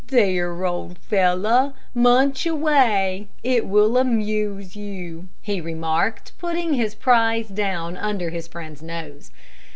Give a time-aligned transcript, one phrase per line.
[0.07, 7.97] "There, old fellow, munch away it will amuse you," he remarked, putting his prize down
[7.97, 9.29] under his friend's nose.